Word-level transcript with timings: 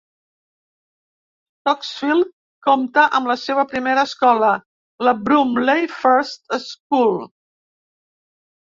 Stocksfield 1.65 2.31
compta 2.69 3.05
amb 3.19 3.29
la 3.33 3.37
seva 3.43 3.67
primera 3.75 4.07
escola, 4.11 4.51
la 5.09 5.17
Broomley 5.29 5.89
First 6.01 6.61
School. 6.67 7.17